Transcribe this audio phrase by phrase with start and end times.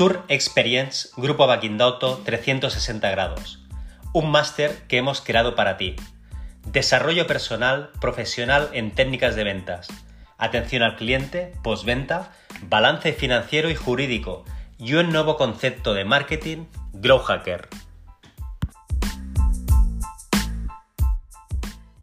[0.00, 3.62] Tour Experience Grupo Baquindauto 360 grados.
[4.14, 5.94] Un máster que hemos creado para ti.
[6.64, 9.88] Desarrollo personal, profesional en técnicas de ventas.
[10.38, 12.32] Atención al cliente, postventa,
[12.62, 14.46] balance financiero y jurídico
[14.78, 17.68] y un nuevo concepto de marketing, Grow Hacker.